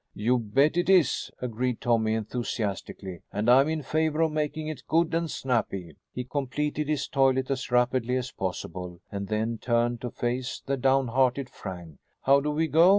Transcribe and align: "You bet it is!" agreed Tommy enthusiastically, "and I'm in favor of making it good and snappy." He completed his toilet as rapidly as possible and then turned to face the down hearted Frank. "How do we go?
"You 0.15 0.39
bet 0.39 0.77
it 0.77 0.89
is!" 0.89 1.29
agreed 1.43 1.79
Tommy 1.79 2.15
enthusiastically, 2.15 3.21
"and 3.31 3.47
I'm 3.47 3.69
in 3.69 3.83
favor 3.83 4.21
of 4.21 4.31
making 4.31 4.67
it 4.67 4.81
good 4.87 5.13
and 5.13 5.29
snappy." 5.29 5.95
He 6.11 6.23
completed 6.23 6.87
his 6.87 7.07
toilet 7.07 7.51
as 7.51 7.69
rapidly 7.69 8.15
as 8.15 8.31
possible 8.31 8.99
and 9.11 9.27
then 9.27 9.59
turned 9.59 10.01
to 10.01 10.09
face 10.09 10.59
the 10.65 10.75
down 10.75 11.09
hearted 11.09 11.51
Frank. 11.51 11.99
"How 12.23 12.39
do 12.39 12.49
we 12.49 12.67
go? 12.67 12.89